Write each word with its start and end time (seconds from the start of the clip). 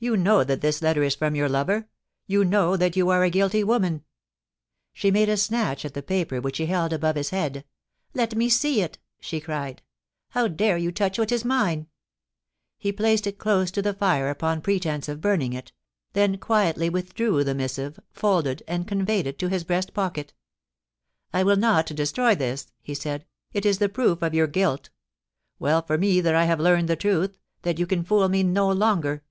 You 0.00 0.16
know 0.16 0.44
that 0.44 0.60
this 0.60 0.80
letter 0.80 1.02
is 1.02 1.16
from 1.16 1.34
your 1.34 1.48
lover. 1.48 1.88
You 2.28 2.44
know 2.44 2.76
that 2.76 2.94
you 2.94 3.08
are 3.08 3.24
a 3.24 3.30
guilty 3.30 3.64
woman!' 3.64 4.04
She 4.92 5.10
made 5.10 5.28
a 5.28 5.36
snatch 5.36 5.84
at 5.84 5.92
the 5.94 6.04
paper 6.04 6.40
which 6.40 6.58
he 6.58 6.66
held 6.66 6.92
above 6.92 7.16
his 7.16 7.30
head. 7.30 7.64
* 7.88 8.14
Let 8.14 8.36
me 8.36 8.48
see 8.48 8.80
it,' 8.80 8.98
she 9.18 9.40
cried. 9.40 9.82
* 10.06 10.28
How 10.34 10.46
dare 10.46 10.78
you 10.78 10.92
touch 10.92 11.18
what 11.18 11.32
is 11.32 11.44
mine!' 11.44 11.88
He 12.78 12.92
placed 12.92 13.26
it 13.26 13.38
close 13.38 13.72
to 13.72 13.82
the 13.82 13.92
fire 13.92 14.30
upon 14.30 14.60
pretence 14.60 15.08
of 15.08 15.20
burning 15.20 15.50
3i8 15.50 15.54
POUCY 15.54 15.58
AND 15.58 15.64
PASSION. 15.64 16.10
it, 16.12 16.12
then 16.12 16.38
quietly 16.38 16.88
withdrew 16.90 17.42
the 17.42 17.56
missive, 17.56 17.98
folded 18.12 18.62
and 18.68 18.86
conve3red 18.86 19.26
it 19.26 19.38
to 19.40 19.48
his 19.48 19.64
breast 19.64 19.94
pocket 19.94 20.32
* 20.84 21.32
I 21.34 21.42
will 21.42 21.56
not 21.56 21.86
destroy 21.86 22.36
this,' 22.36 22.70
he 22.80 22.94
said. 22.94 23.26
* 23.40 23.52
It 23.52 23.66
is 23.66 23.78
the 23.78 23.88
proof 23.88 24.22
of 24.22 24.32
your 24.32 24.46
guilt 24.46 24.90
Well 25.58 25.82
for 25.82 25.98
me 25.98 26.20
that 26.20 26.36
I 26.36 26.44
have 26.44 26.60
learned 26.60 26.86
the 26.88 26.94
truth— 26.94 27.36
that 27.62 27.80
you 27.80 27.86
can 27.88 28.04
fool 28.04 28.28
me 28.28 28.44
no 28.44 28.70
longer. 28.70 29.24